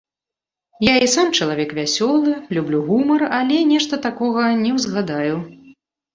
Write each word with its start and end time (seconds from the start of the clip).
Я 0.85 0.93
і 1.07 1.09
сам 1.15 1.27
чалавек 1.39 1.75
вясёлы, 1.79 2.31
люблю 2.59 2.81
гумар, 2.89 3.21
але 3.41 3.61
нешта 3.75 4.01
такога 4.09 4.49
не 4.65 4.75
ўзгадаю. 4.81 5.37